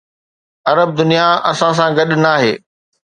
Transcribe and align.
عرب 0.69 0.89
دنيا 1.01 1.27
اسان 1.51 1.71
سان 1.79 1.89
گڏ 1.99 2.09
ناهي. 2.23 2.51